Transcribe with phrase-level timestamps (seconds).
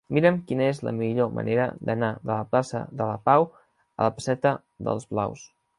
[0.17, 4.13] Mira'm quina és la millor manera d'anar de la plaça de la Pau a la
[4.19, 5.51] placeta d'Els Blaus.